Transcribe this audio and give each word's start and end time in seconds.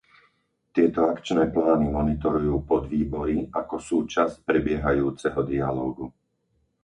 Tieto 0.75 1.01
akčné 1.11 1.43
plány 1.55 1.85
monitorujú 1.97 2.55
podvýbory 2.73 3.37
ako 3.61 3.75
súčasť 3.89 4.35
prebiehajúceho 4.47 5.39
dialógu. 5.51 6.05